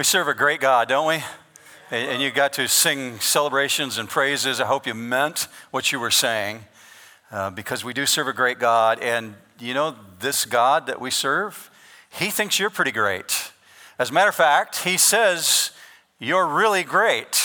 [0.00, 1.22] We serve a great God, don't we?
[1.90, 4.58] And you got to sing celebrations and praises.
[4.58, 6.64] I hope you meant what you were saying
[7.30, 8.98] uh, because we do serve a great God.
[9.00, 11.70] And you know, this God that we serve,
[12.18, 13.52] He thinks you're pretty great.
[13.98, 15.72] As a matter of fact, He says,
[16.18, 17.39] You're really great.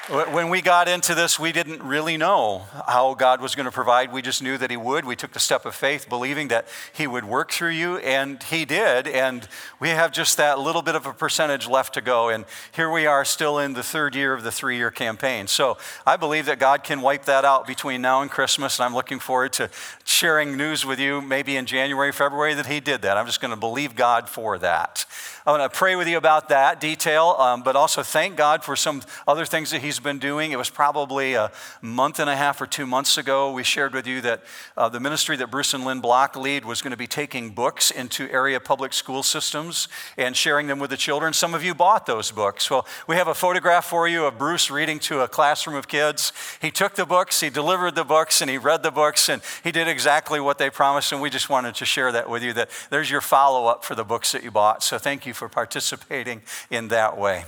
[0.08, 4.12] When we got into this, we didn't really know how God was going to provide.
[4.12, 5.04] We just knew that He would.
[5.04, 8.64] We took the step of faith, believing that He would work through you, and He
[8.64, 9.06] did.
[9.06, 9.46] And
[9.78, 12.30] we have just that little bit of a percentage left to go.
[12.30, 15.46] And here we are, still in the third year of the three year campaign.
[15.46, 18.80] So I believe that God can wipe that out between now and Christmas.
[18.80, 19.70] And I'm looking forward to
[20.04, 23.16] sharing news with you maybe in January, February that He did that.
[23.16, 25.06] I'm just going to believe God for that.
[25.44, 28.76] I want to pray with you about that detail, um, but also thank God for
[28.76, 30.52] some other things that He's been doing.
[30.52, 33.52] It was probably a month and a half or two months ago.
[33.52, 34.44] We shared with you that
[34.76, 37.90] uh, the ministry that Bruce and Lynn Block lead was going to be taking books
[37.90, 41.32] into area public school systems and sharing them with the children.
[41.32, 42.70] Some of you bought those books.
[42.70, 46.32] Well, we have a photograph for you of Bruce reading to a classroom of kids.
[46.60, 49.72] He took the books, he delivered the books, and he read the books, and he
[49.72, 51.10] did exactly what they promised.
[51.10, 53.96] And we just wanted to share that with you that there's your follow up for
[53.96, 54.84] the books that you bought.
[54.84, 57.44] So thank you you for participating in that way.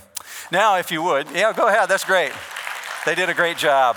[0.51, 2.31] Now, if you would, yeah, go ahead, that's great.
[3.05, 3.95] They did a great job.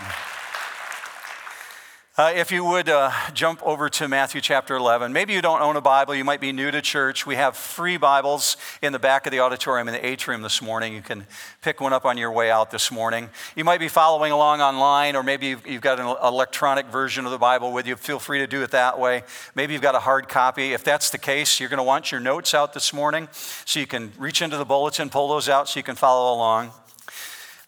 [2.19, 5.13] Uh, if you would uh, jump over to Matthew chapter 11.
[5.13, 7.25] Maybe you don't own a Bible, you might be new to church.
[7.25, 10.95] We have free Bibles in the back of the auditorium in the atrium this morning.
[10.95, 11.29] You can
[11.63, 13.31] pick one up on your way out this morning.
[13.55, 17.31] You might be following along online, or maybe you've, you've got an electronic version of
[17.31, 17.95] the Bible with you.
[17.95, 19.23] Feel free to do it that way.
[19.55, 20.73] Maybe you've got a hard copy.
[20.73, 23.29] If that's the case, you're going to want your notes out this morning
[23.65, 26.73] so you can reach into the bulletin, pull those out so you can follow along.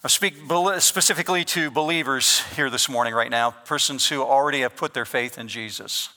[0.03, 0.35] I speak
[0.79, 5.37] specifically to believers here this morning, right now, persons who already have put their faith
[5.37, 6.09] in Jesus.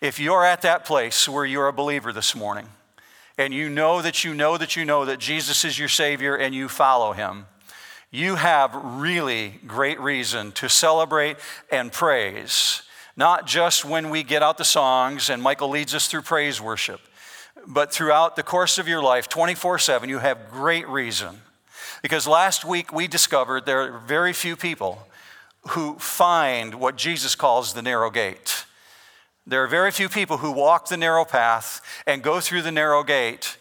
[0.00, 2.66] If you're at that place where you're a believer this morning,
[3.38, 6.52] and you know that you know that you know that Jesus is your Savior and
[6.52, 7.46] you follow Him,
[8.10, 11.36] you have really great reason to celebrate
[11.70, 12.82] and praise,
[13.16, 17.00] not just when we get out the songs and Michael leads us through praise worship,
[17.68, 21.42] but throughout the course of your life, 24 7, you have great reason
[22.06, 25.08] because last week we discovered there are very few people
[25.70, 28.64] who find what Jesus calls the narrow gate.
[29.44, 33.02] There are very few people who walk the narrow path and go through the narrow
[33.02, 33.56] gate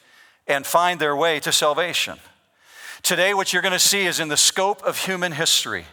[0.46, 2.20] and find their way to salvation.
[3.02, 5.86] Today, what you're going to see is in the scope of human history,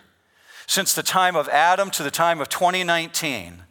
[0.66, 3.62] since the time of Adam to the time of 2019,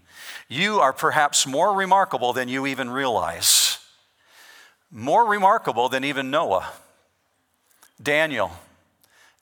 [0.49, 3.77] you are perhaps more remarkable than you even realize.
[4.89, 6.73] More remarkable than even Noah.
[8.01, 8.51] Daniel,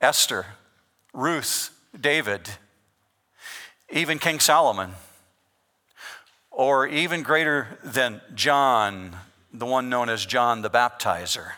[0.01, 0.45] Esther,
[1.13, 2.49] Ruth, David,
[3.90, 4.91] even King Solomon,
[6.51, 9.16] or even greater than John,
[9.53, 11.53] the one known as John the Baptizer.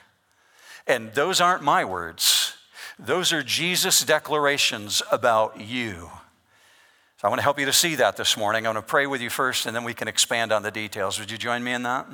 [0.88, 2.56] And those aren't my words,
[2.98, 6.10] those are Jesus' declarations about you.
[7.18, 8.66] So I want to help you to see that this morning.
[8.66, 11.20] I want to pray with you first, and then we can expand on the details.
[11.20, 12.08] Would you join me in that?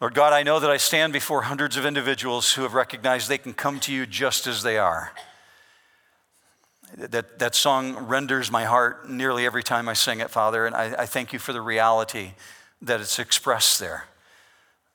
[0.00, 3.38] Lord God, I know that I stand before hundreds of individuals who have recognized they
[3.38, 5.12] can come to you just as they are.
[6.96, 11.02] That, that song renders my heart nearly every time I sing it, Father, and I,
[11.02, 12.32] I thank you for the reality
[12.82, 14.04] that it's expressed there.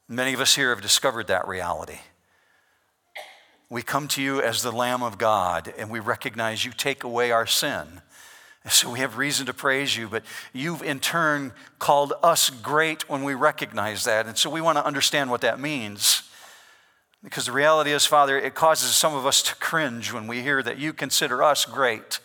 [0.07, 2.00] Many of us here have discovered that reality.
[3.69, 7.31] we come to you as the Lamb of God and we recognize you take away
[7.31, 8.02] our sin.
[8.71, 10.24] So we have reason to praise you, but
[10.54, 14.25] you've in turn called us great when we recognize that.
[14.25, 16.24] And so we want to understand what that means.
[17.24, 20.63] Because the reality is, Father, it causes some of us to cringe when we hear
[20.63, 22.19] that you consider us great.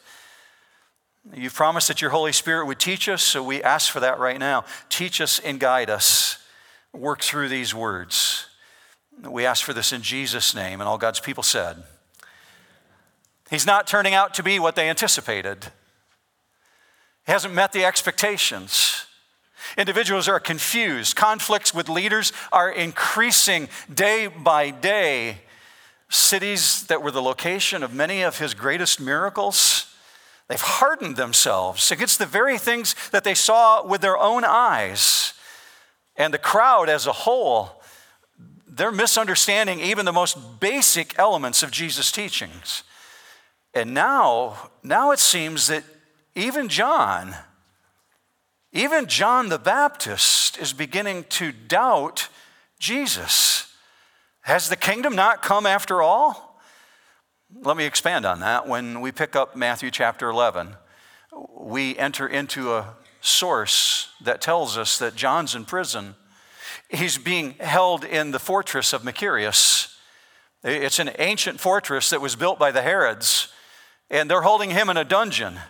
[1.34, 4.38] You've promised that your Holy Spirit would teach us, so we ask for that right
[4.38, 4.64] now.
[4.90, 6.38] Teach us and guide us.
[6.92, 8.46] Work through these words.
[9.22, 11.82] We ask for this in Jesus' name, and all God's people said.
[13.50, 15.72] He's not turning out to be what they anticipated.
[17.24, 19.06] Hasn't met the expectations.
[19.78, 21.16] Individuals are confused.
[21.16, 25.38] Conflicts with leaders are increasing day by day.
[26.10, 29.92] Cities that were the location of many of his greatest miracles,
[30.48, 35.32] they've hardened themselves against the very things that they saw with their own eyes.
[36.16, 37.82] And the crowd as a whole,
[38.68, 42.82] they're misunderstanding even the most basic elements of Jesus' teachings.
[43.72, 45.84] And now, now it seems that
[46.34, 47.34] even John,
[48.72, 52.28] even John the Baptist is beginning to doubt
[52.78, 53.72] Jesus.
[54.40, 56.60] Has the kingdom not come after all?
[57.62, 58.66] Let me expand on that.
[58.66, 60.74] When we pick up Matthew chapter 11,
[61.56, 66.16] we enter into a source that tells us that John's in prison.
[66.88, 69.96] He's being held in the fortress of Machaerus.
[70.64, 73.48] It's an ancient fortress that was built by the Herods,
[74.10, 75.60] and they're holding him in a dungeon.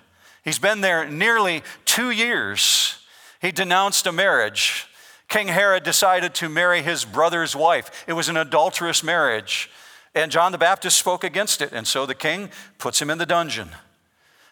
[0.45, 2.99] He's been there nearly two years.
[3.41, 4.87] He denounced a marriage.
[5.29, 8.05] King Herod decided to marry his brother's wife.
[8.07, 9.71] It was an adulterous marriage.
[10.15, 11.73] And John the Baptist spoke against it.
[11.73, 13.71] And so the king puts him in the dungeon.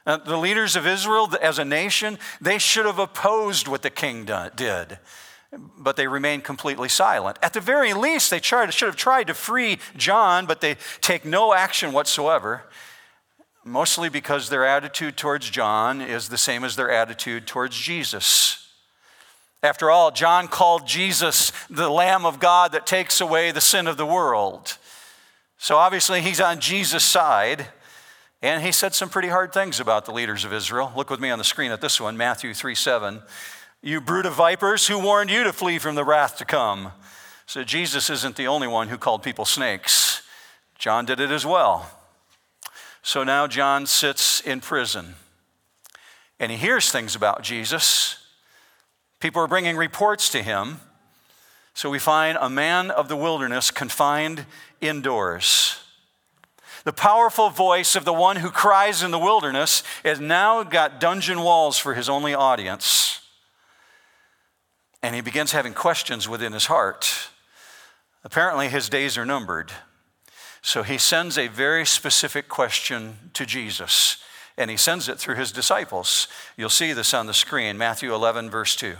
[0.07, 4.25] Now, the leaders of Israel, as a nation, they should have opposed what the king
[4.57, 4.99] did,
[5.79, 7.39] but they remained completely silent.
[7.41, 11.25] At the very least, they tried, should have tried to free John, but they take
[11.25, 12.65] no action whatsoever
[13.65, 18.69] mostly because their attitude towards John is the same as their attitude towards Jesus.
[19.63, 23.97] After all, John called Jesus the Lamb of God that takes away the sin of
[23.97, 24.77] the world.
[25.57, 27.69] So obviously, he's on Jesus' side.
[28.43, 30.93] And he said some pretty hard things about the leaders of Israel.
[30.97, 33.23] Look with me on the screen at this one Matthew 3 7.
[33.83, 36.91] You brood of vipers, who warned you to flee from the wrath to come?
[37.47, 40.23] So Jesus isn't the only one who called people snakes.
[40.79, 41.89] John did it as well.
[43.03, 45.17] So now John sits in prison
[46.39, 48.19] and he hears things about Jesus.
[49.21, 50.81] People are bringing reports to him.
[51.75, 54.47] So we find a man of the wilderness confined
[54.81, 55.79] indoors.
[56.85, 61.43] The powerful voice of the one who cries in the wilderness has now got dungeon
[61.43, 63.21] walls for his only audience.
[65.03, 67.29] And he begins having questions within his heart.
[68.25, 69.73] Apparently, his days are numbered.
[70.63, 74.19] So he sends a very specific question to Jesus,
[74.57, 76.29] and he sends it through his disciples.
[76.57, 78.95] You'll see this on the screen, Matthew 11, verse 2.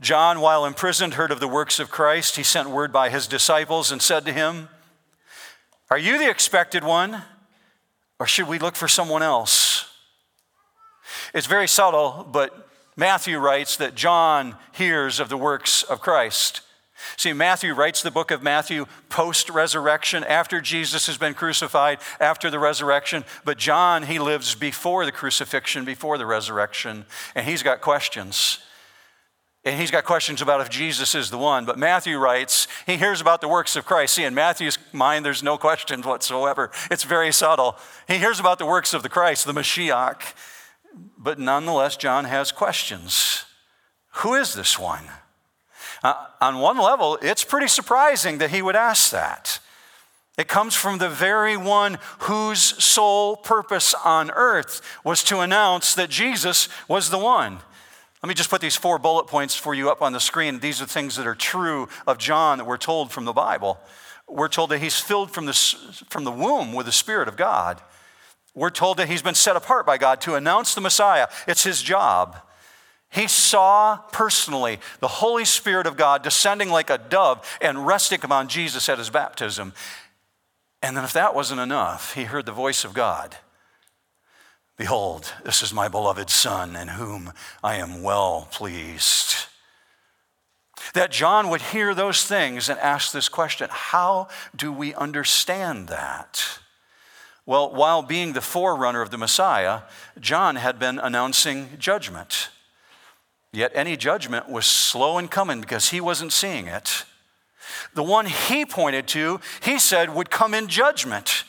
[0.00, 2.36] John, while imprisoned, heard of the works of Christ.
[2.36, 4.70] He sent word by his disciples and said to him,
[5.90, 7.22] Are you the expected one,
[8.18, 9.92] or should we look for someone else?
[11.34, 16.62] It's very subtle, but Matthew writes that John hears of the works of Christ.
[17.16, 22.50] See, Matthew writes the book of Matthew post resurrection, after Jesus has been crucified, after
[22.50, 23.24] the resurrection.
[23.44, 28.58] But John, he lives before the crucifixion, before the resurrection, and he's got questions.
[29.62, 31.66] And he's got questions about if Jesus is the one.
[31.66, 34.14] But Matthew writes, he hears about the works of Christ.
[34.14, 36.70] See, in Matthew's mind, there's no questions whatsoever.
[36.90, 37.76] It's very subtle.
[38.08, 40.32] He hears about the works of the Christ, the Mashiach.
[41.18, 43.44] But nonetheless, John has questions.
[44.14, 45.04] Who is this one?
[46.02, 49.58] Uh, on one level, it's pretty surprising that he would ask that.
[50.38, 56.08] It comes from the very one whose sole purpose on earth was to announce that
[56.08, 57.58] Jesus was the one.
[58.22, 60.60] Let me just put these four bullet points for you up on the screen.
[60.60, 63.78] These are things that are true of John that we're told from the Bible.
[64.28, 65.52] We're told that he's filled from the,
[66.08, 67.80] from the womb with the Spirit of God.
[68.54, 71.28] We're told that he's been set apart by God to announce the Messiah.
[71.46, 72.36] It's his job.
[73.10, 78.48] He saw personally the Holy Spirit of God descending like a dove and resting upon
[78.48, 79.72] Jesus at his baptism.
[80.80, 83.36] And then, if that wasn't enough, he heard the voice of God
[84.80, 89.34] Behold, this is my beloved Son, in whom I am well pleased.
[90.94, 96.60] That John would hear those things and ask this question How do we understand that?
[97.44, 99.82] Well, while being the forerunner of the Messiah,
[100.18, 102.48] John had been announcing judgment.
[103.52, 107.04] Yet any judgment was slow in coming because he wasn't seeing it.
[107.94, 111.44] The one he pointed to, he said, would come in judgment.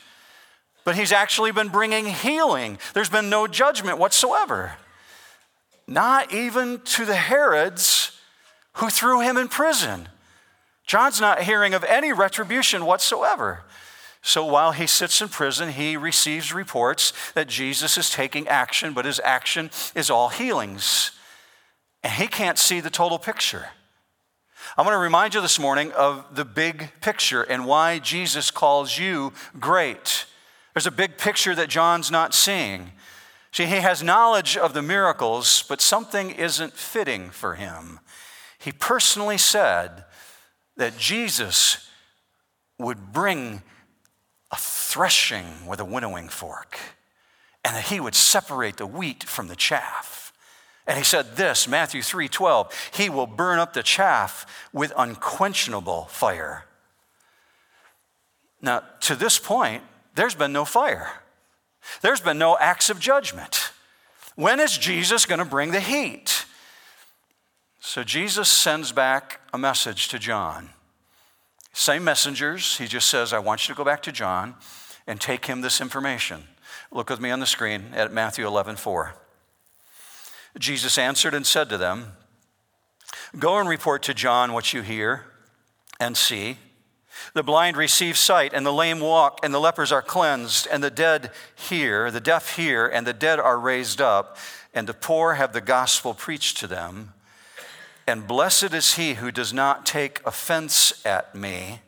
[0.84, 2.79] But he's actually been bringing healing.
[2.93, 4.74] There's been no judgment whatsoever.
[5.88, 8.20] Not even to the Herods
[8.74, 10.08] who threw him in prison.
[10.88, 13.63] John's not hearing of any retribution whatsoever.
[14.24, 19.05] So while he sits in prison, he receives reports that Jesus is taking action, but
[19.05, 21.12] his action is all healings.
[22.03, 23.67] And he can't see the total picture.
[24.77, 28.98] I want to remind you this morning of the big picture and why Jesus calls
[28.98, 30.25] you great.
[30.74, 32.91] There's a big picture that John's not seeing.
[33.51, 38.00] See, he has knowledge of the miracles, but something isn't fitting for him.
[38.58, 40.05] He personally said
[40.77, 41.89] that Jesus
[42.79, 43.62] would bring
[44.51, 46.77] a threshing with a winnowing fork,
[47.63, 50.20] and that he would separate the wheat from the chaff.
[50.91, 56.65] And he said this, Matthew 3:12, he will burn up the chaff with unquenchable fire.
[58.62, 59.83] Now, to this point,
[60.15, 61.10] there's been no fire.
[62.01, 63.71] There's been no acts of judgment.
[64.36, 66.43] When is Jesus going to bring the heat?
[67.79, 70.71] So Jesus sends back a message to John.
[71.71, 72.79] Same messengers.
[72.79, 74.55] He just says, I want you to go back to John
[75.07, 76.43] and take him this information.
[76.91, 79.20] Look with me on the screen at Matthew 11 4.
[80.58, 82.13] Jesus answered and said to them,
[83.38, 85.25] Go and report to John what you hear
[86.00, 86.58] and see.
[87.34, 90.89] The blind receive sight, and the lame walk, and the lepers are cleansed, and the
[90.89, 94.38] dead hear, the deaf hear, and the dead are raised up,
[94.74, 97.13] and the poor have the gospel preached to them.
[98.08, 101.81] And blessed is he who does not take offense at me.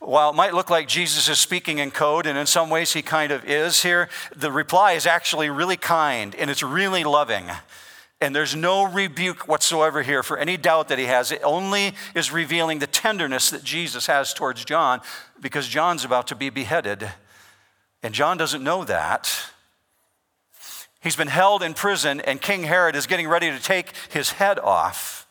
[0.00, 3.02] While it might look like Jesus is speaking in code, and in some ways he
[3.02, 7.50] kind of is here, the reply is actually really kind and it's really loving.
[8.20, 11.30] And there's no rebuke whatsoever here for any doubt that he has.
[11.30, 15.00] It only is revealing the tenderness that Jesus has towards John
[15.40, 17.10] because John's about to be beheaded.
[18.02, 19.50] And John doesn't know that.
[21.02, 24.58] He's been held in prison, and King Herod is getting ready to take his head
[24.58, 25.28] off.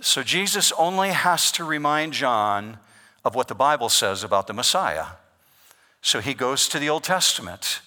[0.00, 2.78] So Jesus only has to remind John
[3.24, 5.06] of what the Bible says about the Messiah.
[6.00, 7.80] So he goes to the Old Testament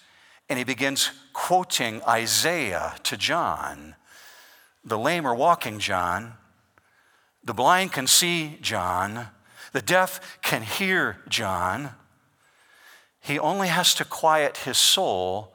[0.49, 3.95] and he begins quoting Isaiah to John.
[4.83, 6.33] The lame are walking, John.
[7.43, 9.27] The blind can see, John.
[9.71, 11.91] The deaf can hear, John.
[13.19, 15.53] He only has to quiet his soul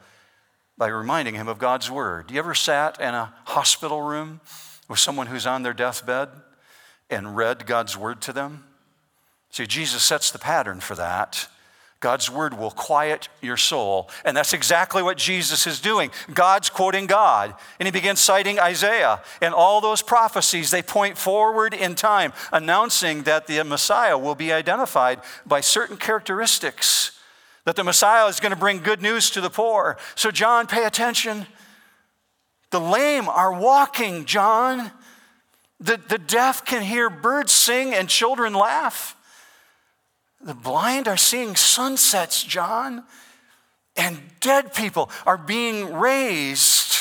[0.76, 2.30] by reminding him of God's word.
[2.30, 4.40] You ever sat in a hospital room
[4.88, 6.30] with someone who's on their deathbed
[7.08, 8.64] and read God's word to them?
[9.50, 11.48] See, Jesus sets the pattern for that.
[11.98, 14.08] God's word will quiet your soul.
[14.24, 16.10] And that's exactly what Jesus is doing.
[16.32, 17.54] God's quoting God.
[17.78, 19.20] And he begins citing Isaiah.
[19.42, 24.50] And all those prophecies, they point forward in time, announcing that the Messiah will be
[24.50, 27.20] identified by certain characteristics
[27.64, 29.96] that the Messiah is going to bring good news to the poor.
[30.14, 31.46] So, John, pay attention.
[32.70, 34.90] The lame are walking, John.
[35.78, 39.16] The, the deaf can hear birds sing and children laugh.
[40.40, 43.04] The blind are seeing sunsets, John.
[43.96, 46.96] And dead people are being raised.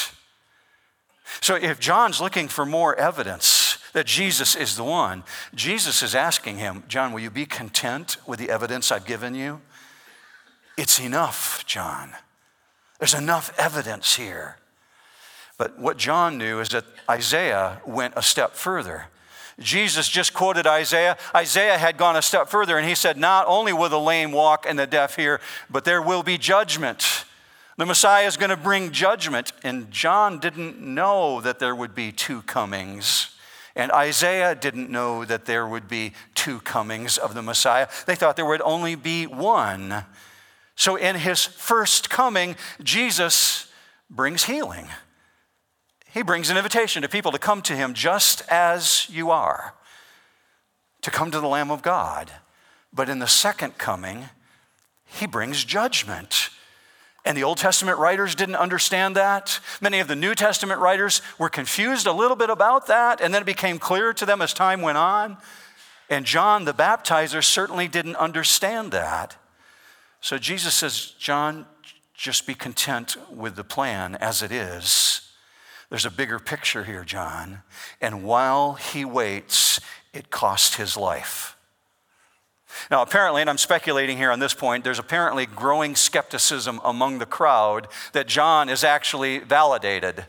[1.41, 5.23] So, if John's looking for more evidence that Jesus is the one,
[5.55, 9.61] Jesus is asking him, John, will you be content with the evidence I've given you?
[10.77, 12.11] It's enough, John.
[12.99, 14.57] There's enough evidence here.
[15.57, 19.07] But what John knew is that Isaiah went a step further.
[19.59, 21.17] Jesus just quoted Isaiah.
[21.35, 24.65] Isaiah had gone a step further and he said, Not only will the lame walk
[24.67, 27.25] and the deaf hear, but there will be judgment.
[27.77, 29.53] The Messiah is going to bring judgment.
[29.63, 33.35] And John didn't know that there would be two comings.
[33.75, 37.87] And Isaiah didn't know that there would be two comings of the Messiah.
[38.05, 40.05] They thought there would only be one.
[40.75, 43.71] So, in his first coming, Jesus
[44.09, 44.87] brings healing.
[46.19, 49.73] He brings an invitation to people to come to him just as you are,
[50.99, 52.29] to come to the Lamb of God.
[52.91, 54.27] But in the second coming,
[55.05, 56.49] he brings judgment.
[57.23, 59.61] And the Old Testament writers didn't understand that.
[59.79, 63.43] Many of the New Testament writers were confused a little bit about that, and then
[63.43, 65.37] it became clear to them as time went on.
[66.09, 69.37] And John the baptizer certainly didn't understand that.
[70.19, 71.65] So Jesus says, John,
[72.13, 75.28] just be content with the plan as it is.
[75.89, 77.63] There's a bigger picture here, John.
[77.99, 79.79] And while he waits,
[80.13, 81.55] it cost his life.
[82.91, 87.25] Now, apparently, and I'm speculating here on this point, there's apparently growing skepticism among the
[87.25, 90.25] crowd that John is actually validated.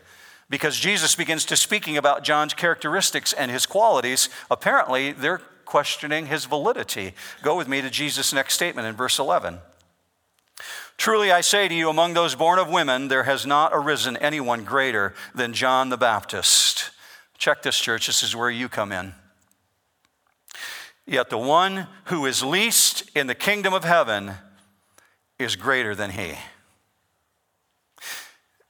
[0.49, 6.45] Because Jesus begins to speaking about John's characteristics and his qualities, apparently they're questioning his
[6.45, 7.13] validity.
[7.43, 9.59] Go with me to Jesus' next statement in verse 11.
[11.01, 14.63] Truly I say to you, among those born of women, there has not arisen anyone
[14.63, 16.91] greater than John the Baptist.
[17.39, 18.05] Check this, church.
[18.05, 19.15] This is where you come in.
[21.07, 24.33] Yet the one who is least in the kingdom of heaven
[25.39, 26.35] is greater than he.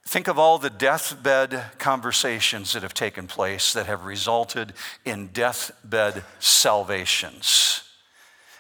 [0.07, 4.71] Think of all the deathbed conversations that have taken place that have resulted
[5.03, 7.90] in deathbed salvations.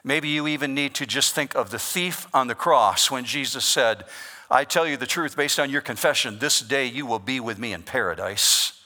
[0.03, 3.65] Maybe you even need to just think of the thief on the cross when Jesus
[3.65, 4.05] said,
[4.49, 7.59] I tell you the truth based on your confession, this day you will be with
[7.59, 8.81] me in paradise.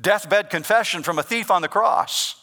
[0.00, 2.36] Deathbed confession from a thief on the cross.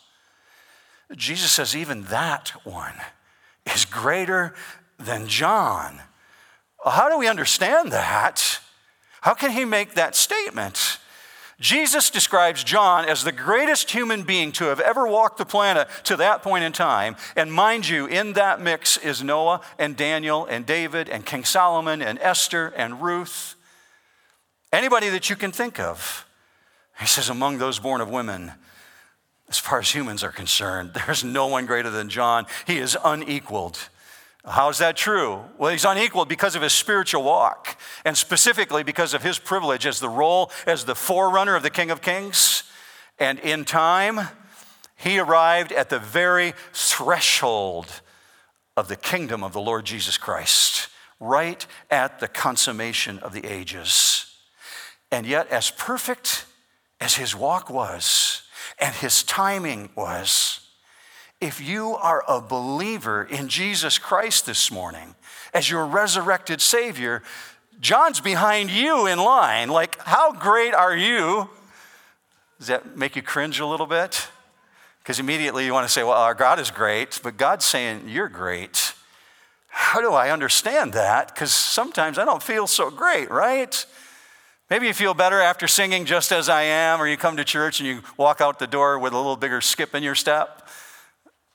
[1.15, 2.95] Jesus says, even that one
[3.73, 4.53] is greater
[4.99, 6.01] than John.
[6.85, 8.59] How do we understand that?
[9.21, 10.99] How can he make that statement?
[11.59, 16.15] Jesus describes John as the greatest human being to have ever walked the planet to
[16.17, 17.15] that point in time.
[17.35, 22.03] And mind you, in that mix is Noah and Daniel and David and King Solomon
[22.03, 23.55] and Esther and Ruth.
[24.71, 26.27] Anybody that you can think of.
[26.99, 28.51] He says, among those born of women,
[29.49, 32.45] as far as humans are concerned, there's no one greater than John.
[32.67, 33.89] He is unequaled.
[34.47, 35.41] How is that true?
[35.57, 39.99] Well, he's unequaled because of his spiritual walk, and specifically because of his privilege as
[39.99, 42.63] the role as the forerunner of the King of Kings.
[43.19, 44.29] And in time,
[44.95, 48.01] he arrived at the very threshold
[48.77, 50.87] of the kingdom of the Lord Jesus Christ,
[51.19, 54.33] right at the consummation of the ages.
[55.11, 56.45] And yet, as perfect
[57.01, 58.43] as his walk was,
[58.79, 60.66] and his timing was,
[61.39, 65.15] if you are a believer in Jesus Christ this morning
[65.53, 67.21] as your resurrected Savior,
[67.79, 69.69] John's behind you in line.
[69.69, 71.49] Like, how great are you?
[72.57, 74.29] Does that make you cringe a little bit?
[75.03, 78.29] Because immediately you want to say, well, our God is great, but God's saying, you're
[78.29, 78.93] great.
[79.67, 81.33] How do I understand that?
[81.33, 83.85] Because sometimes I don't feel so great, right?
[84.71, 87.79] Maybe you feel better after singing Just As I Am, or you come to church
[87.79, 90.66] and you walk out the door with a little bigger skip in your step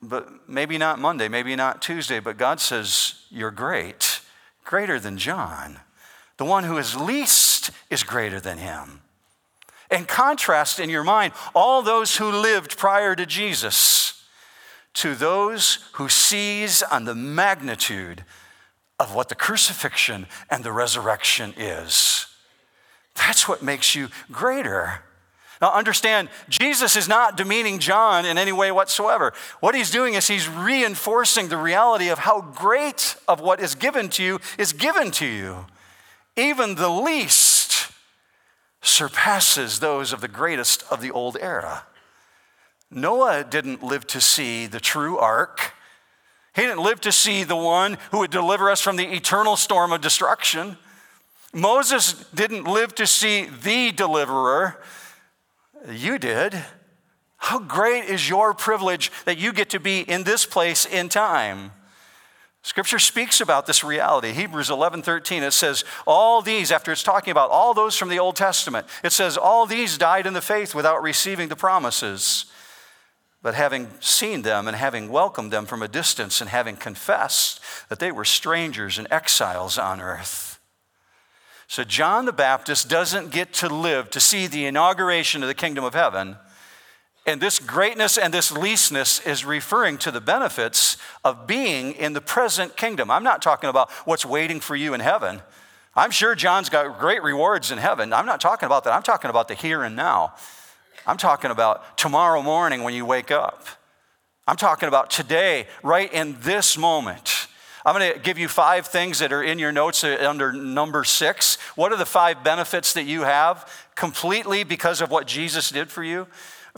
[0.02, 4.20] but maybe not Monday, maybe not Tuesday, but God says, You're great,
[4.64, 5.80] greater than John.
[6.38, 9.02] The one who is least is greater than him.
[9.90, 14.02] And contrast in your mind all those who lived prior to Jesus
[14.94, 18.24] to those who seize on the magnitude
[18.98, 22.26] of what the crucifixion and the resurrection is.
[23.14, 25.02] That's what makes you greater.
[25.62, 29.32] Now, understand, Jesus is not demeaning John in any way whatsoever.
[29.60, 34.08] What he's doing is he's reinforcing the reality of how great of what is given
[34.10, 35.66] to you is given to you.
[36.36, 37.92] Even the least
[38.82, 41.84] surpasses those of the greatest of the old era.
[42.90, 45.74] Noah didn't live to see the true ark.
[46.56, 49.92] He didn't live to see the one who would deliver us from the eternal storm
[49.92, 50.76] of destruction.
[51.54, 54.82] Moses didn't live to see the deliverer.
[55.90, 56.54] You did.
[57.36, 61.72] How great is your privilege that you get to be in this place in time?
[62.62, 64.32] Scripture speaks about this reality.
[64.32, 68.20] Hebrews 11 13, it says, All these, after it's talking about all those from the
[68.20, 72.46] Old Testament, it says, All these died in the faith without receiving the promises.
[73.42, 77.98] But having seen them and having welcomed them from a distance and having confessed that
[77.98, 80.51] they were strangers and exiles on earth.
[81.66, 85.84] So John the Baptist doesn't get to live to see the inauguration of the kingdom
[85.84, 86.36] of heaven.
[87.24, 92.20] And this greatness and this leastness is referring to the benefits of being in the
[92.20, 93.10] present kingdom.
[93.10, 95.40] I'm not talking about what's waiting for you in heaven.
[95.94, 98.12] I'm sure John's got great rewards in heaven.
[98.12, 98.92] I'm not talking about that.
[98.92, 100.34] I'm talking about the here and now.
[101.06, 103.66] I'm talking about tomorrow morning when you wake up.
[104.46, 107.46] I'm talking about today, right in this moment.
[107.84, 111.02] I'm going to give you five things that are in your notes uh, under number
[111.02, 111.56] six.
[111.74, 116.04] What are the five benefits that you have completely because of what Jesus did for
[116.04, 116.28] you?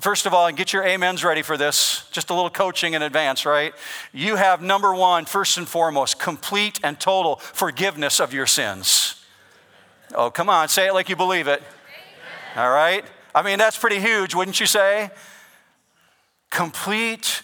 [0.00, 3.02] First of all, and get your amens ready for this, just a little coaching in
[3.02, 3.74] advance, right?
[4.12, 9.24] You have number one, first and foremost, complete and total forgiveness of your sins.
[10.14, 11.62] Oh, come on, say it like you believe it.
[12.56, 13.04] All right?
[13.34, 15.10] I mean, that's pretty huge, wouldn't you say?
[16.50, 17.42] Complete,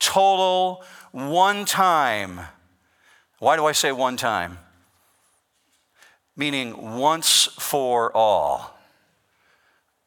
[0.00, 2.40] total, one time
[3.44, 4.58] why do I say one time?
[6.34, 8.74] Meaning once for all.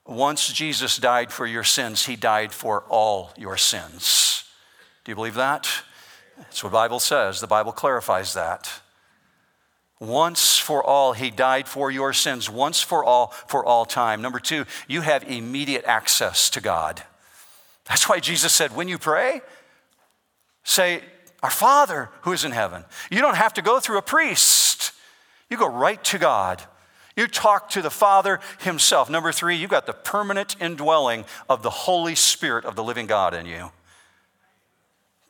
[0.07, 4.43] Once Jesus died for your sins, he died for all your sins.
[5.03, 5.69] Do you believe that?
[6.37, 7.39] That's what the Bible says.
[7.39, 8.81] The Bible clarifies that.
[9.99, 14.19] Once for all, he died for your sins, once for all, for all time.
[14.19, 17.03] Number two, you have immediate access to God.
[17.85, 19.41] That's why Jesus said, when you pray,
[20.67, 21.01] Say,
[21.43, 22.85] Our Father who is in heaven.
[23.11, 24.91] You don't have to go through a priest,
[25.49, 26.63] you go right to God.
[27.15, 29.09] You talk to the Father Himself.
[29.09, 33.33] Number three, you got the permanent indwelling of the Holy Spirit of the living God
[33.33, 33.71] in you.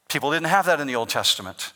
[0.10, 1.72] People didn't have that in the Old Testament.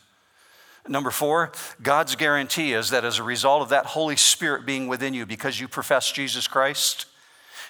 [0.86, 5.14] Number four, God's guarantee is that as a result of that Holy Spirit being within
[5.14, 7.06] you because you profess Jesus Christ,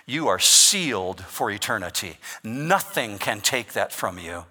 [0.06, 2.16] you are sealed for eternity.
[2.42, 4.46] Nothing can take that from you.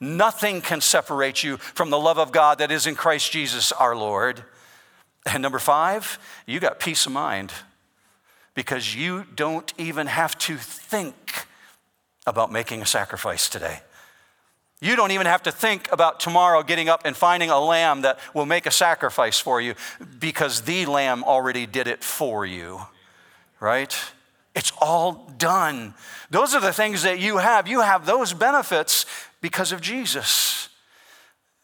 [0.00, 3.96] Nothing can separate you from the love of God that is in Christ Jesus our
[3.96, 4.44] Lord.
[5.24, 7.52] And number five, you got peace of mind
[8.54, 11.46] because you don't even have to think
[12.26, 13.80] about making a sacrifice today.
[14.80, 18.18] You don't even have to think about tomorrow getting up and finding a lamb that
[18.34, 19.74] will make a sacrifice for you
[20.18, 22.80] because the lamb already did it for you,
[23.58, 23.98] right?
[24.56, 25.94] It's all done.
[26.30, 27.68] Those are the things that you have.
[27.68, 29.04] You have those benefits
[29.42, 30.70] because of Jesus.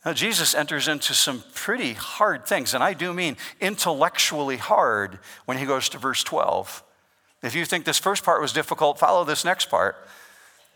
[0.04, 5.56] Now, Jesus enters into some pretty hard things, and I do mean intellectually hard when
[5.56, 6.82] he goes to verse 12.
[7.42, 9.96] If you think this first part was difficult, follow this next part.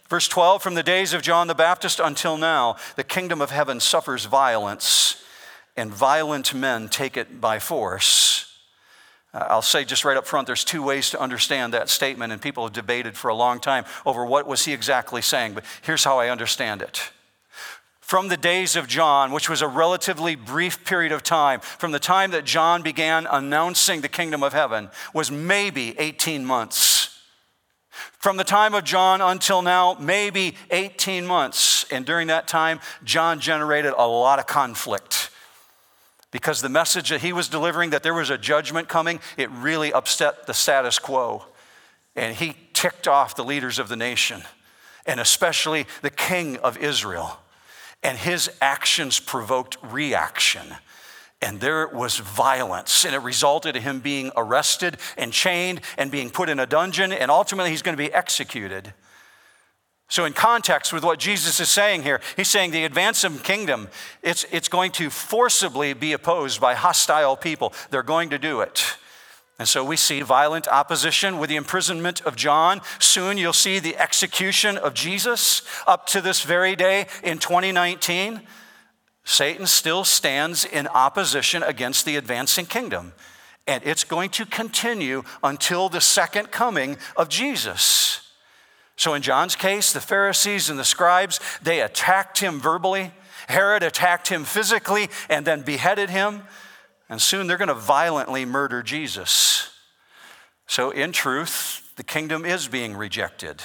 [0.08, 3.78] Verse 12 From the days of John the Baptist until now, the kingdom of heaven
[3.78, 5.22] suffers violence,
[5.76, 8.55] and violent men take it by force.
[9.36, 12.40] Uh, I'll say just right up front, there's two ways to understand that statement, and
[12.40, 16.04] people have debated for a long time over what was he exactly saying, but here's
[16.04, 17.10] how I understand it.
[18.00, 21.98] From the days of John, which was a relatively brief period of time, from the
[21.98, 27.20] time that John began announcing the kingdom of heaven, was maybe 18 months.
[27.90, 31.84] From the time of John until now, maybe 18 months.
[31.90, 35.30] And during that time, John generated a lot of conflict
[36.36, 39.90] because the message that he was delivering that there was a judgment coming, it really
[39.90, 41.46] upset the status quo.
[42.14, 44.42] And he ticked off the leaders of the nation,
[45.06, 47.38] and especially the king of Israel.
[48.02, 50.74] And his actions provoked reaction
[51.40, 56.30] and there was violence, and it resulted in him being arrested and chained and being
[56.30, 58.94] put in a dungeon, and ultimately he's going to be executed.
[60.08, 63.88] So, in context with what Jesus is saying here, he's saying the advance of kingdom,
[64.22, 67.72] it's, it's going to forcibly be opposed by hostile people.
[67.90, 68.96] They're going to do it.
[69.58, 72.82] And so we see violent opposition with the imprisonment of John.
[72.98, 78.42] Soon you'll see the execution of Jesus up to this very day in 2019.
[79.24, 83.14] Satan still stands in opposition against the advancing kingdom.
[83.66, 88.25] And it's going to continue until the second coming of Jesus.
[88.96, 93.12] So, in John's case, the Pharisees and the scribes, they attacked him verbally.
[93.46, 96.42] Herod attacked him physically and then beheaded him.
[97.08, 99.70] And soon they're going to violently murder Jesus.
[100.66, 103.62] So, in truth, the kingdom is being rejected.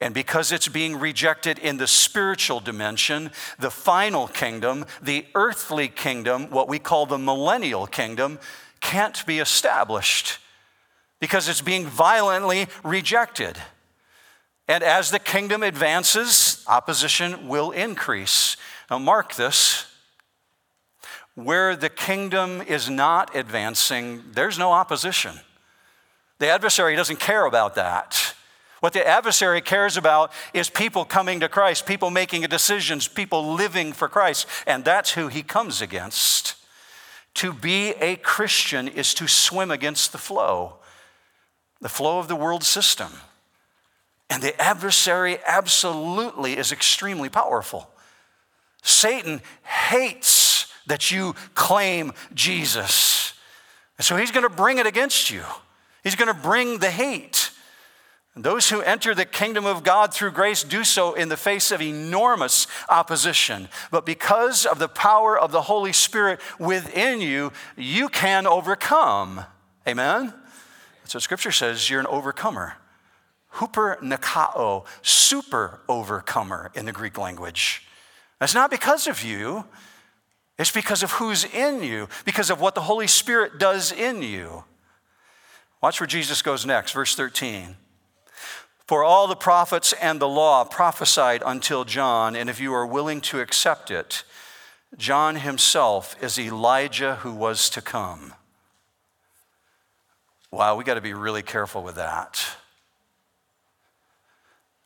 [0.00, 6.50] And because it's being rejected in the spiritual dimension, the final kingdom, the earthly kingdom,
[6.50, 8.38] what we call the millennial kingdom,
[8.80, 10.38] can't be established
[11.20, 13.56] because it's being violently rejected.
[14.66, 18.56] And as the kingdom advances, opposition will increase.
[18.90, 19.86] Now, mark this.
[21.34, 25.40] Where the kingdom is not advancing, there's no opposition.
[26.38, 28.34] The adversary doesn't care about that.
[28.80, 33.92] What the adversary cares about is people coming to Christ, people making decisions, people living
[33.92, 36.56] for Christ, and that's who he comes against.
[37.36, 40.76] To be a Christian is to swim against the flow,
[41.80, 43.10] the flow of the world system.
[44.30, 47.90] And the adversary absolutely is extremely powerful.
[48.82, 53.34] Satan hates that you claim Jesus.
[53.98, 55.42] And so he's going to bring it against you.
[56.02, 57.50] He's going to bring the hate.
[58.36, 61.80] Those who enter the kingdom of God through grace do so in the face of
[61.80, 63.68] enormous opposition.
[63.92, 69.44] But because of the power of the Holy Spirit within you, you can overcome.
[69.86, 70.34] Amen?
[71.02, 71.88] That's what Scripture says.
[71.88, 72.74] You're an overcomer.
[73.54, 77.86] Huper nikao, super overcomer in the Greek language.
[78.40, 79.64] That's not because of you,
[80.58, 84.64] it's because of who's in you, because of what the Holy Spirit does in you.
[85.82, 87.76] Watch where Jesus goes next, verse 13.
[88.86, 93.20] For all the prophets and the law prophesied until John, and if you are willing
[93.22, 94.24] to accept it,
[94.96, 98.34] John himself is Elijah who was to come.
[100.50, 102.56] Wow, we got to be really careful with that.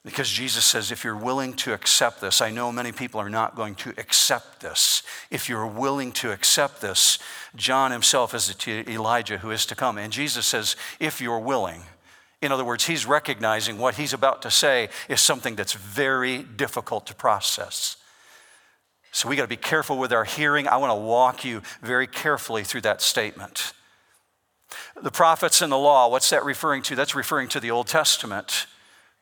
[0.05, 3.57] Because Jesus says, if you're willing to accept this, I know many people are not
[3.57, 5.03] going to accept this.
[5.31, 7.19] If you're willing to accept this,
[7.57, 9.99] John himself is Elijah who is to come.
[9.99, 11.83] And Jesus says, if you're willing.
[12.41, 17.07] In other words, he's recognizing what he's about to say is something that's very difficult
[17.09, 17.97] to process.
[19.11, 20.69] So we got to be careful with our hearing.
[20.69, 23.73] I want to walk you very carefully through that statement.
[25.03, 26.95] The prophets and the law, what's that referring to?
[26.95, 28.67] That's referring to the Old Testament.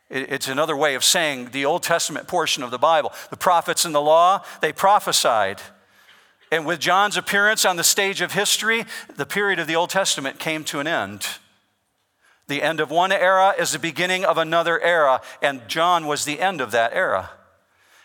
[0.09, 3.13] It's another way of saying the Old Testament portion of the Bible.
[3.31, 5.61] The prophets and the law, they prophesied.
[6.53, 8.85] And with John's appearance on the stage of history,
[9.17, 11.27] the period of the Old Testament came to an end.
[12.47, 16.39] The end of one era is the beginning of another era, and John was the
[16.39, 17.31] end of that era.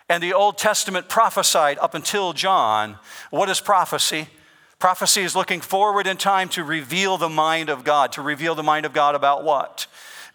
[0.10, 2.98] And the Old Testament prophesied up until John.
[3.30, 4.28] What is prophecy?
[4.80, 8.12] Prophecy is looking forward in time to reveal the mind of God.
[8.14, 9.86] To reveal the mind of God about what?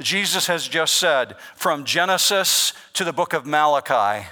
[0.00, 4.26] Jesus has just said from Genesis to the book of Malachi.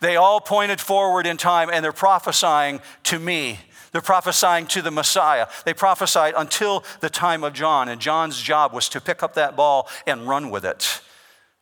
[0.00, 3.58] They all pointed forward in time and they're prophesying to me.
[3.92, 5.46] They're prophesying to the Messiah.
[5.64, 9.56] They prophesied until the time of John, and John's job was to pick up that
[9.56, 11.00] ball and run with it.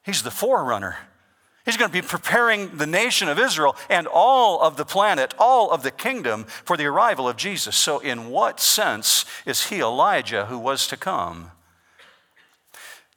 [0.03, 0.97] He's the forerunner.
[1.64, 5.70] He's going to be preparing the nation of Israel and all of the planet, all
[5.70, 7.77] of the kingdom for the arrival of Jesus.
[7.77, 11.53] So, in what sense is he Elijah who was to come?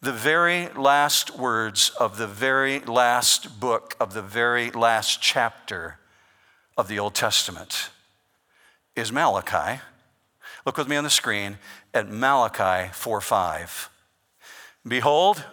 [0.08, 6.00] The very last words of the very last book of the very last chapter
[6.78, 7.90] of the Old Testament
[8.96, 9.82] is Malachi.
[10.66, 11.58] Look with me on the screen
[11.94, 13.90] at Malachi 4 5.
[14.88, 15.44] Behold,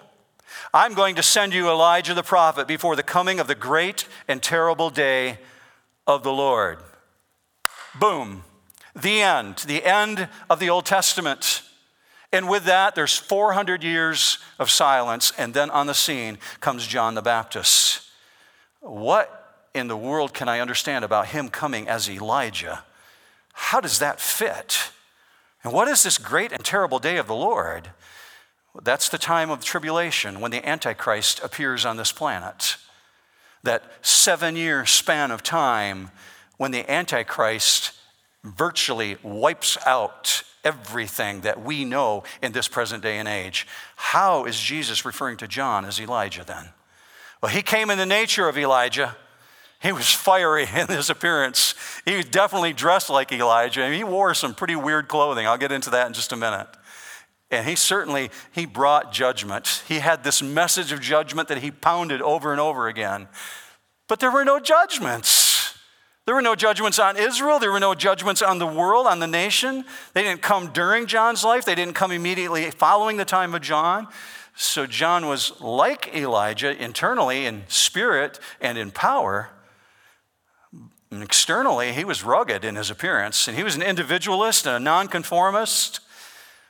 [0.72, 4.40] I'm going to send you Elijah the prophet before the coming of the great and
[4.40, 5.40] terrible day
[6.06, 6.78] of the Lord.
[7.98, 8.44] Boom.
[8.94, 9.56] The end.
[9.66, 11.63] The end of the Old Testament.
[12.34, 17.14] And with that, there's 400 years of silence, and then on the scene comes John
[17.14, 18.02] the Baptist.
[18.80, 22.82] What in the world can I understand about him coming as Elijah?
[23.52, 24.90] How does that fit?
[25.62, 27.90] And what is this great and terrible day of the Lord?
[28.82, 32.78] That's the time of tribulation when the Antichrist appears on this planet.
[33.62, 36.10] That seven year span of time
[36.56, 37.92] when the Antichrist
[38.42, 43.66] virtually wipes out everything that we know in this present day and age.
[43.96, 46.70] How is Jesus referring to John as Elijah then?
[47.42, 49.16] Well, he came in the nature of Elijah.
[49.80, 51.74] He was fiery in his appearance.
[52.04, 55.46] He was definitely dressed like Elijah, and he wore some pretty weird clothing.
[55.46, 56.68] I'll get into that in just a minute.
[57.50, 59.82] And he certainly he brought judgment.
[59.86, 63.28] He had this message of judgment that he pounded over and over again.
[64.08, 65.43] But there were no judgments.
[66.26, 67.58] There were no judgments on Israel.
[67.58, 69.84] There were no judgments on the world, on the nation.
[70.14, 71.66] They didn't come during John's life.
[71.66, 74.08] They didn't come immediately following the time of John.
[74.56, 79.50] So John was like Elijah internally in spirit and in power.
[81.10, 84.80] And externally, he was rugged in his appearance, and he was an individualist and a
[84.80, 86.00] nonconformist.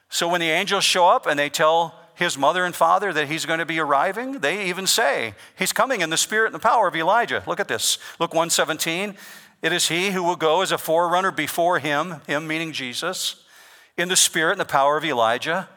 [0.09, 3.47] So when the angels show up and they tell his mother and father that he's
[3.47, 6.87] going to be arriving, they even say, He's coming in the spirit and the power
[6.89, 7.43] of Elijah.
[7.47, 7.99] Look at this.
[8.21, 9.17] Luke 117.
[9.65, 13.43] It is he who will go as a forerunner before him, him meaning Jesus,
[13.97, 15.71] in the spirit and the power of Elijah.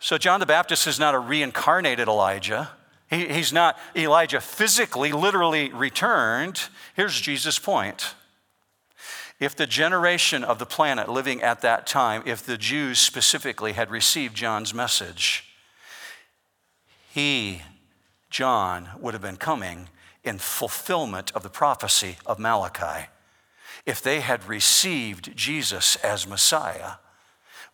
[0.00, 2.70] So John the Baptist is not a reincarnated Elijah.
[3.08, 6.62] He, he's not Elijah physically, literally returned.
[6.96, 8.16] Here's Jesus' point.
[9.38, 13.88] If the generation of the planet living at that time, if the Jews specifically had
[13.88, 15.44] received John's message,
[17.12, 17.62] he,
[18.30, 19.90] John, would have been coming
[20.24, 23.08] in fulfillment of the prophecy of Malachi.
[23.86, 26.92] If they had received Jesus as Messiah,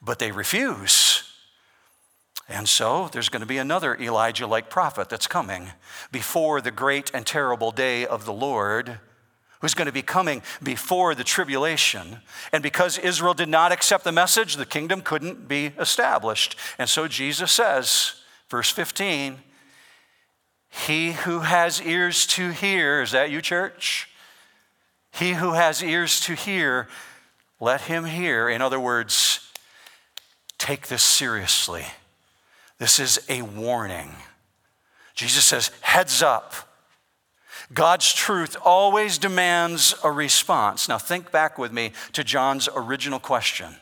[0.02, 1.24] but they refuse.
[2.48, 5.70] And so there's going to be another Elijah like prophet that's coming
[6.10, 8.98] before the great and terrible day of the Lord
[9.60, 12.20] who's going to be coming before the tribulation.
[12.52, 16.56] And because Israel did not accept the message, the kingdom couldn't be established.
[16.78, 18.14] And so Jesus says,
[18.48, 19.38] verse 15,
[20.70, 24.08] He who has ears to hear, is that you, church?
[25.12, 26.88] He who has ears to hear,
[27.58, 28.48] let him hear.
[28.48, 29.50] In other words,
[30.58, 31.84] take this seriously.
[32.78, 34.14] This is a warning.
[35.14, 36.54] Jesus says, heads up.
[37.72, 40.88] God's truth always demands a response.
[40.88, 43.76] Now, think back with me to John's original question.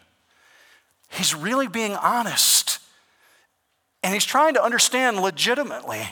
[1.10, 2.80] He's really being honest,
[4.02, 6.06] and he's trying to understand legitimately.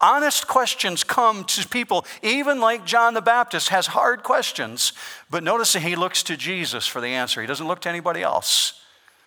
[0.00, 4.92] Honest questions come to people, even like John the Baptist has hard questions.
[5.30, 7.40] But notice that he looks to Jesus for the answer.
[7.40, 8.80] He doesn't look to anybody else.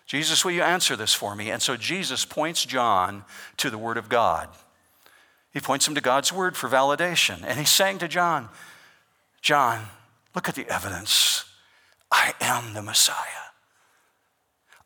[0.06, 1.50] Jesus, will you answer this for me?
[1.50, 3.24] And so Jesus points John
[3.56, 4.48] to the Word of God.
[5.52, 7.42] He points him to God's word for validation.
[7.44, 8.48] And he's saying to John,
[9.42, 9.86] John,
[10.34, 11.44] look at the evidence.
[12.10, 13.49] I am the Messiah.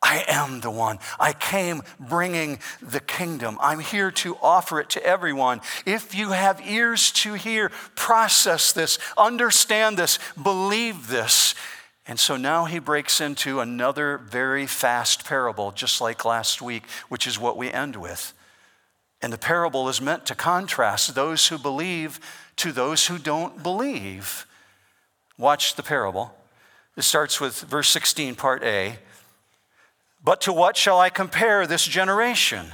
[0.05, 0.99] I am the one.
[1.19, 3.57] I came bringing the kingdom.
[3.59, 5.61] I'm here to offer it to everyone.
[5.83, 11.55] If you have ears to hear, process this, understand this, believe this.
[12.05, 17.25] And so now he breaks into another very fast parable, just like last week, which
[17.25, 18.31] is what we end with.
[19.23, 22.19] And the parable is meant to contrast those who believe
[22.57, 24.45] to those who don't believe.
[25.35, 26.35] Watch the parable.
[26.95, 28.99] It starts with verse 16, part A.
[30.25, 32.65] But to what shall I compare this generation?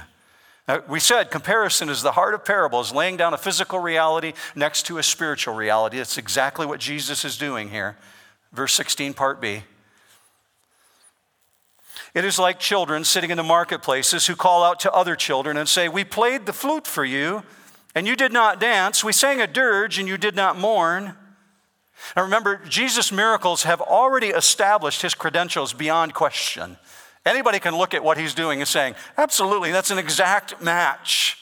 [0.66, 4.86] Now, we said comparison is the heart of parables, laying down a physical reality next
[4.86, 5.98] to a spiritual reality.
[5.98, 7.98] That's exactly what Jesus is doing here.
[8.54, 9.64] Verse 16, part B.
[12.14, 15.68] It is like children sitting in the marketplaces who call out to other children and
[15.68, 17.42] say, We played the flute for you,
[17.94, 19.04] and you did not dance.
[19.04, 21.16] We sang a dirge, and you did not mourn.
[22.16, 26.78] Now remember, Jesus' miracles have already established his credentials beyond question.
[27.24, 31.38] Anybody can look at what he's doing and saying, absolutely, that's an exact match.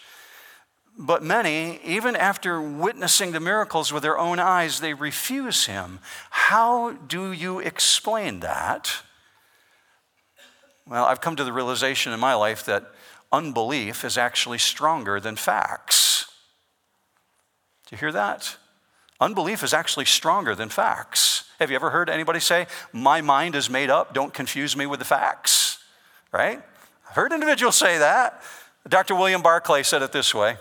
[0.99, 6.01] But many, even after witnessing the miracles with their own eyes, they refuse him.
[6.29, 9.03] How do you explain that?
[10.87, 12.90] Well, I've come to the realization in my life that
[13.33, 16.27] unbelief is actually stronger than facts.
[17.87, 18.57] Do you hear that?
[19.21, 21.45] Unbelief is actually stronger than facts.
[21.61, 24.99] Have you ever heard anybody say, My mind is made up, don't confuse me with
[24.99, 25.69] the facts?
[26.33, 26.62] Right?
[27.09, 28.43] I've heard individuals say that.
[28.88, 29.14] Dr.
[29.14, 30.57] William Barclay said it this way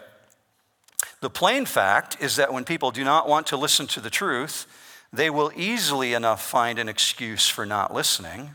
[1.21, 4.67] The plain fact is that when people do not want to listen to the truth,
[5.12, 8.51] they will easily enough find an excuse for not listening.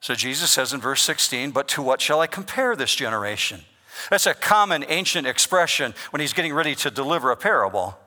[0.00, 3.62] So Jesus says in verse 16, But to what shall I compare this generation?
[4.10, 7.98] That's a common ancient expression when he's getting ready to deliver a parable.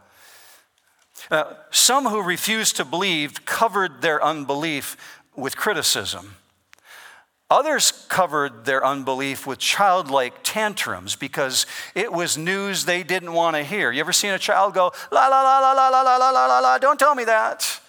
[1.32, 6.36] Uh, some who refused to believe covered their unbelief with criticism.
[7.52, 13.64] Others covered their unbelief with childlike tantrums because it was news they didn't want to
[13.64, 13.92] hear.
[13.92, 16.60] You ever seen a child go, la, la, la, la, la, la, la, la, la,
[16.60, 17.80] la, don't tell me that?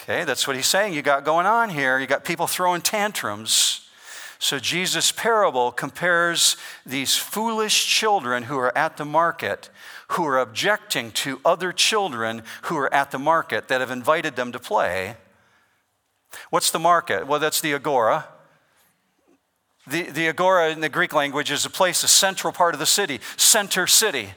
[0.00, 0.94] Okay, that's what he's saying.
[0.94, 1.98] You got going on here.
[1.98, 3.86] You got people throwing tantrums.
[4.38, 9.68] So Jesus' parable compares these foolish children who are at the market,
[10.08, 14.50] who are objecting to other children who are at the market that have invited them
[14.52, 15.16] to play.
[16.48, 17.26] What's the market?
[17.26, 18.28] Well, that's the agora.
[19.86, 22.86] The, the agora in the Greek language is a place, a central part of the
[22.86, 24.30] city, center city.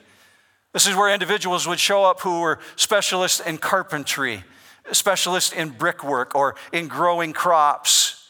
[0.73, 4.43] This is where individuals would show up who were specialists in carpentry,
[4.91, 8.27] specialists in brickwork, or in growing crops.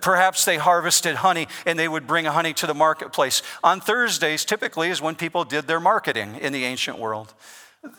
[0.00, 3.42] Perhaps they harvested honey and they would bring honey to the marketplace.
[3.64, 7.34] On Thursdays, typically, is when people did their marketing in the ancient world.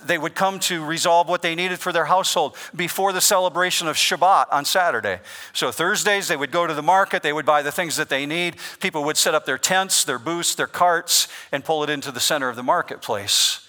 [0.06, 3.96] They would come to resolve what they needed for their household before the celebration of
[3.96, 5.20] Shabbat on Saturday.
[5.54, 8.28] So, Thursdays, they would go to the market, they would buy the things that they
[8.28, 8.58] need.
[8.80, 12.20] People would set up their tents, their booths, their carts, and pull it into the
[12.20, 13.67] center of the marketplace.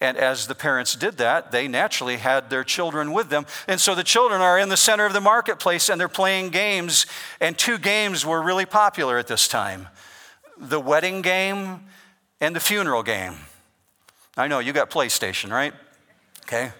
[0.00, 3.44] And as the parents did that, they naturally had their children with them.
[3.68, 7.04] And so the children are in the center of the marketplace and they're playing games.
[7.38, 9.88] And two games were really popular at this time
[10.58, 11.80] the wedding game
[12.40, 13.34] and the funeral game.
[14.36, 15.74] I know you got PlayStation, right?
[16.42, 16.72] Okay.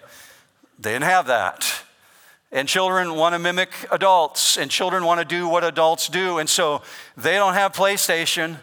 [0.79, 1.85] They didn't have that.
[2.53, 6.39] And children want to mimic adults, and children want to do what adults do.
[6.39, 6.83] And so
[7.17, 8.57] they don't have PlayStation.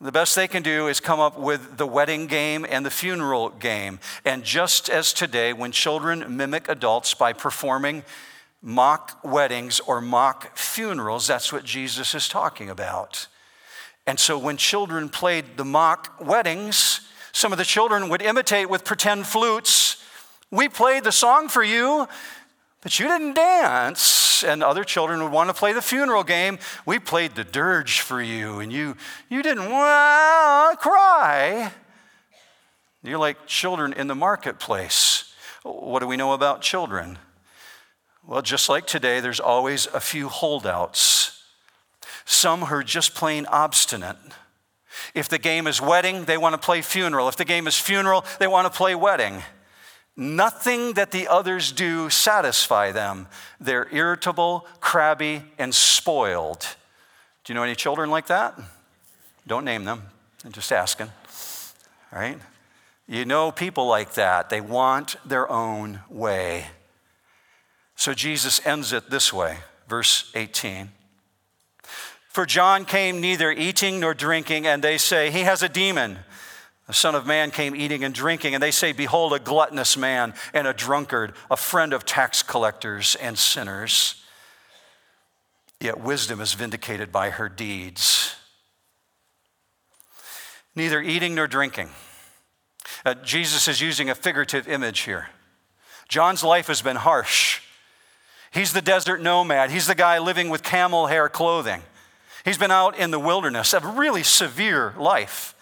[0.00, 3.50] The best they can do is come up with the wedding game and the funeral
[3.50, 4.00] game.
[4.24, 8.02] And just as today, when children mimic adults by performing
[8.60, 13.28] mock weddings or mock funerals, that's what Jesus is talking about.
[14.06, 17.00] And so when children played the mock weddings,
[17.32, 20.02] some of the children would imitate with pretend flutes.
[20.50, 22.06] We played the song for you,
[22.82, 24.44] but you didn't dance.
[24.44, 26.58] And other children would want to play the funeral game.
[26.84, 28.96] We played the dirge for you, and you,
[29.28, 31.72] you didn't well, cry.
[33.02, 35.32] You're like children in the marketplace.
[35.62, 37.18] What do we know about children?
[38.26, 41.42] Well, just like today, there's always a few holdouts.
[42.24, 44.16] Some who are just plain obstinate.
[45.14, 47.28] If the game is wedding, they want to play funeral.
[47.28, 49.42] If the game is funeral, they want to play wedding.
[50.16, 53.28] Nothing that the others do satisfy them.
[53.60, 56.66] They're irritable, crabby, and spoiled.
[57.44, 58.58] Do you know any children like that?
[59.46, 60.02] Don't name them.
[60.44, 61.10] I'm just asking.
[62.12, 62.38] All right?
[63.08, 64.50] You know people like that.
[64.50, 66.66] They want their own way.
[67.96, 69.58] So Jesus ends it this way,
[69.88, 70.90] verse 18.
[72.32, 76.18] For John came neither eating nor drinking, and they say, He has a demon.
[76.86, 80.32] The Son of Man came eating and drinking, and they say, Behold, a gluttonous man
[80.54, 84.24] and a drunkard, a friend of tax collectors and sinners.
[85.78, 88.34] yet wisdom is vindicated by her deeds.
[90.74, 91.90] Neither eating nor drinking.
[93.04, 95.28] Uh, Jesus is using a figurative image here.
[96.08, 97.60] John's life has been harsh.
[98.52, 101.82] He's the desert nomad, he's the guy living with camel hair clothing.
[102.44, 105.54] He's been out in the wilderness, a really severe life.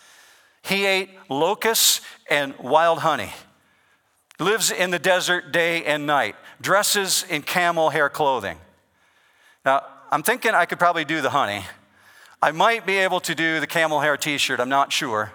[0.62, 3.32] He ate locusts and wild honey,
[4.38, 8.58] lives in the desert day and night, dresses in camel hair clothing.
[9.64, 11.64] Now, I'm thinking I could probably do the honey.
[12.42, 15.32] I might be able to do the camel hair t shirt, I'm not sure.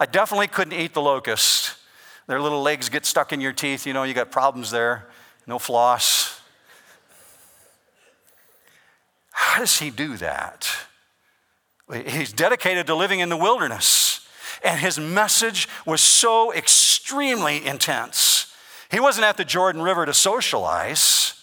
[0.00, 1.76] I definitely couldn't eat the locusts.
[2.26, 5.08] Their little legs get stuck in your teeth, you know, you got problems there.
[5.46, 6.21] No floss.
[9.52, 10.66] How does he do that?
[12.06, 14.26] He's dedicated to living in the wilderness,
[14.64, 18.50] and his message was so extremely intense.
[18.90, 21.34] He wasn't at the Jordan River to socialize.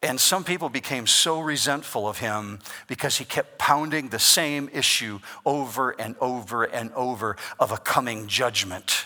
[0.00, 5.18] And some people became so resentful of him because he kept pounding the same issue
[5.44, 9.04] over and over and over of a coming judgment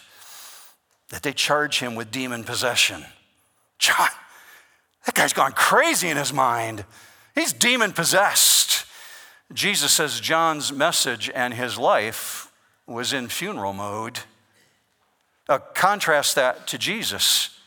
[1.08, 3.04] that they charge him with demon possession.
[3.80, 4.10] John,
[5.06, 6.84] that guy's gone crazy in his mind.
[7.34, 8.86] He's demon possessed.
[9.52, 12.52] Jesus says John's message and his life
[12.86, 14.20] was in funeral mode.
[15.48, 17.58] Uh, contrast that to Jesus.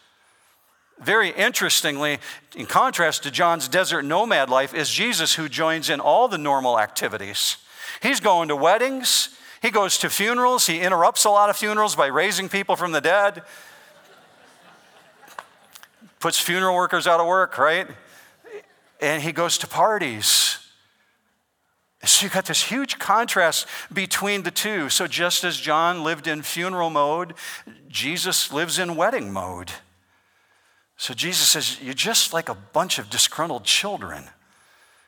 [1.00, 2.20] Very interestingly,
[2.56, 6.80] in contrast to John's desert nomad life, is Jesus who joins in all the normal
[6.80, 7.58] activities.
[8.02, 9.30] He's going to weddings,
[9.62, 13.02] he goes to funerals, he interrupts a lot of funerals by raising people from the
[13.02, 13.44] dead,
[16.20, 17.88] puts funeral workers out of work, right?
[19.02, 20.60] And he goes to parties.
[22.04, 24.90] So you got this huge contrast between the two.
[24.90, 27.34] So just as John lived in funeral mode,
[27.88, 29.72] Jesus lives in wedding mode.
[30.98, 34.26] So Jesus says, You're just like a bunch of disgruntled children.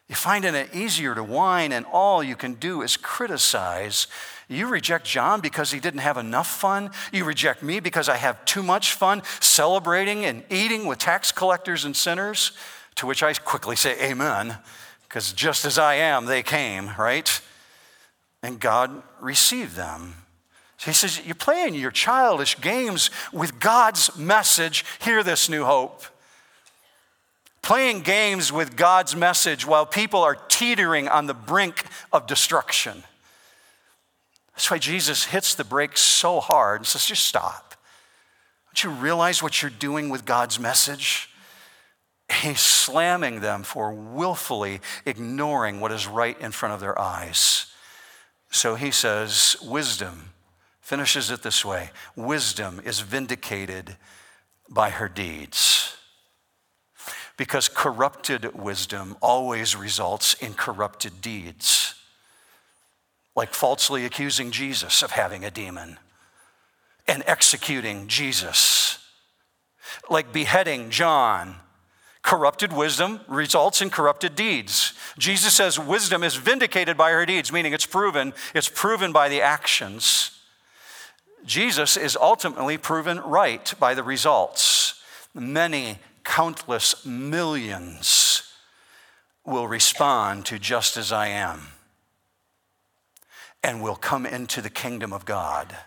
[0.09, 4.07] You find it easier to whine, and all you can do is criticize.
[4.47, 6.91] You reject John because he didn't have enough fun.
[7.11, 11.83] You reject me because I have too much fun celebrating and eating with tax collectors
[11.83, 12.53] and sinners.
[12.97, 14.57] To which I quickly say, Amen,
[15.03, 17.41] because just as I am, they came, right?
[18.43, 20.15] And God received them.
[20.77, 24.83] So he says, You're playing your childish games with God's message.
[24.99, 26.03] Hear this, New Hope.
[27.61, 31.83] Playing games with God's message while people are teetering on the brink
[32.13, 33.03] of destruction.
[34.55, 37.75] That's why Jesus hits the brakes so hard and says, Just stop.
[38.69, 41.29] Don't you realize what you're doing with God's message?
[42.31, 47.67] He's slamming them for willfully ignoring what is right in front of their eyes.
[48.51, 50.31] So he says, Wisdom
[50.87, 53.97] finishes it this way wisdom is vindicated
[54.69, 55.97] by her deeds.
[57.35, 61.93] Because corrupted wisdom always results in corrupted deeds,
[63.35, 65.99] like falsely accusing Jesus of having a demon
[67.05, 68.99] and executing Jesus,
[70.09, 71.57] like beheading John.
[72.27, 74.91] Corrupted wisdom results in corrupted deeds.
[75.17, 79.41] Jesus says wisdom is vindicated by her deeds, meaning it's proven, it's proven by the
[79.41, 80.37] actions.
[81.45, 85.01] Jesus is ultimately proven right by the results.
[85.33, 88.43] Many, countless millions
[89.45, 91.67] will respond to just as I am
[93.63, 95.77] and will come into the kingdom of God.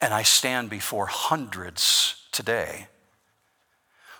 [0.00, 2.88] And I stand before hundreds today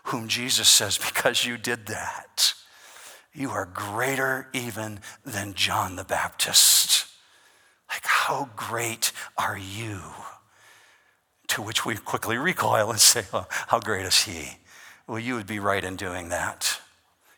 [0.05, 2.55] whom Jesus says, Because you did that,
[3.32, 7.07] you are greater even than John the Baptist.
[7.90, 10.00] Like, how great are you?
[11.48, 14.59] To which we quickly recoil and say, well, How great is he?
[15.07, 16.80] Well, you would be right in doing that.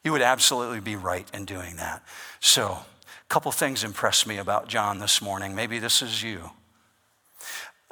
[0.04, 2.04] You would absolutely be right in doing that.
[2.38, 2.78] So,
[3.26, 5.54] a couple things impressed me about John this morning.
[5.54, 6.50] Maybe this is you.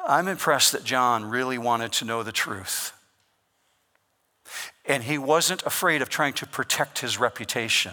[0.07, 2.93] I'm impressed that John really wanted to know the truth.
[4.87, 7.93] And he wasn't afraid of trying to protect his reputation.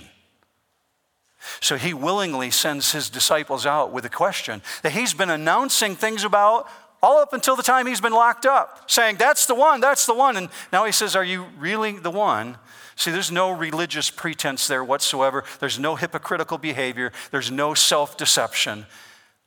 [1.60, 6.24] So he willingly sends his disciples out with a question that he's been announcing things
[6.24, 6.68] about
[7.02, 10.14] all up until the time he's been locked up, saying, That's the one, that's the
[10.14, 10.38] one.
[10.38, 12.58] And now he says, Are you really the one?
[12.96, 15.44] See, there's no religious pretense there whatsoever.
[15.60, 17.12] There's no hypocritical behavior.
[17.32, 18.86] There's no self deception.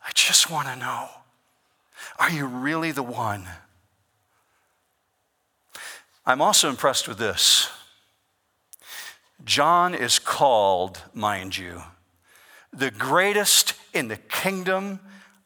[0.05, 1.09] I just want to know
[2.19, 3.47] are you really the one?
[6.27, 7.71] I'm also impressed with this.
[9.45, 11.83] John is called, mind you,
[12.73, 15.01] the greatest in the kingdom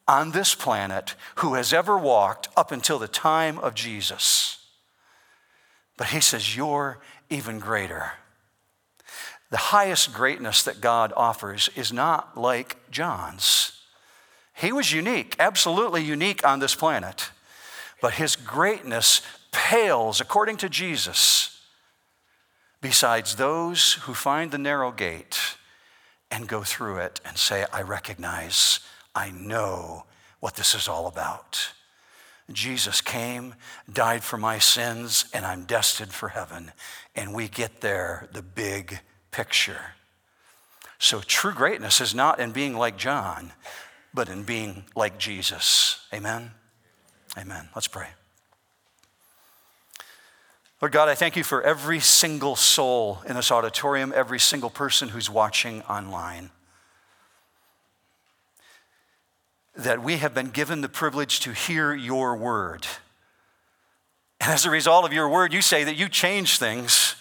[0.07, 4.57] on this planet who has ever walked up until the time of Jesus.
[5.97, 6.99] But he says, You're
[7.29, 8.13] even greater.
[9.51, 13.73] The highest greatness that God offers is not like John's.
[14.53, 17.31] He was unique, absolutely unique on this planet.
[18.01, 19.21] But his greatness
[19.51, 21.61] pales, according to Jesus,
[22.81, 25.39] besides those who find the narrow gate
[26.31, 28.79] and go through it and say, I recognize,
[29.15, 30.05] I know
[30.39, 31.73] what this is all about.
[32.51, 33.55] Jesus came,
[33.91, 36.71] died for my sins, and I'm destined for heaven.
[37.15, 38.99] And we get there, the big
[39.31, 39.93] picture.
[40.97, 43.51] So true greatness is not in being like John,
[44.13, 46.05] but in being like Jesus.
[46.13, 46.51] Amen?
[47.37, 47.69] Amen.
[47.75, 48.07] Let's pray.
[50.81, 55.09] Lord God, I thank you for every single soul in this auditorium, every single person
[55.09, 56.51] who's watching online.
[59.75, 62.87] That we have been given the privilege to hear your word.
[64.39, 67.15] And as a result of your word, you say that you change things.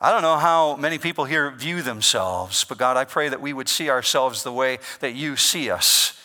[0.00, 3.52] I don't know how many people here view themselves, but God, I pray that we
[3.52, 6.18] would see ourselves the way that you see us.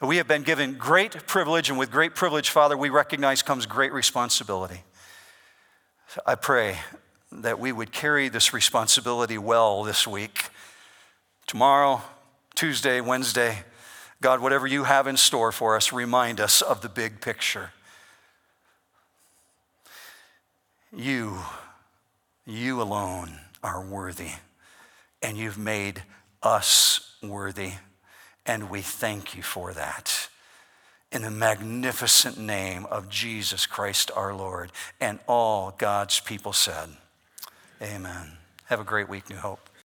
[0.00, 3.92] We have been given great privilege, and with great privilege, Father, we recognize comes great
[3.92, 4.82] responsibility.
[6.24, 6.78] I pray
[7.32, 10.46] that we would carry this responsibility well this week.
[11.46, 12.02] Tomorrow,
[12.54, 13.64] Tuesday, Wednesday,
[14.20, 17.72] God, whatever you have in store for us, remind us of the big picture.
[20.96, 21.38] You
[22.46, 24.30] you alone are worthy,
[25.20, 26.04] and you've made
[26.42, 27.72] us worthy,
[28.46, 30.28] and we thank you for that.
[31.12, 36.90] In the magnificent name of Jesus Christ our Lord, and all God's people said,
[37.80, 38.32] Amen.
[38.64, 39.70] Have a great week, New Hope.